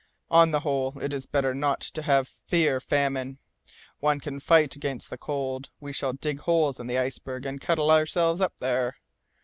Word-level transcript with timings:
On 0.31 0.49
the 0.49 0.61
whole, 0.61 0.97
it 0.99 1.13
is 1.13 1.27
better 1.27 1.53
not 1.53 1.79
to 1.81 2.01
have 2.01 2.25
to 2.27 2.33
fear 2.47 2.79
famine! 2.79 3.37
One 3.99 4.19
can 4.19 4.39
fight 4.39 4.75
against 4.75 5.11
the 5.11 5.17
cold. 5.19 5.69
We 5.79 5.93
shall 5.93 6.13
dig 6.13 6.39
holes 6.39 6.79
in 6.79 6.87
the 6.87 6.97
iceberg, 6.97 7.45
and 7.45 7.61
cuddle 7.61 7.91
ourselves 7.91 8.41
up 8.41 8.57
there. 8.57 8.95